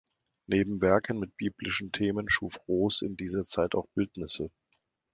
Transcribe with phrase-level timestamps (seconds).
[0.47, 4.49] Neben Werken mit biblischen Themen schuf Roos in dieser Zeit auch Bildnisse.